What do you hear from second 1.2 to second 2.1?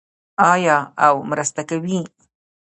مرسته کوي؟